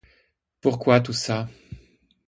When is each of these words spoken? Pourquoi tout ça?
Pourquoi 0.61 0.99
tout 0.99 1.13
ça? 1.13 1.47